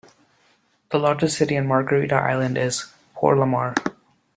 The 0.89 0.97
largest 0.97 1.37
city 1.37 1.55
on 1.59 1.67
Margarita 1.67 2.15
Island 2.15 2.57
is 2.57 2.91
Porlamar. 3.15 3.75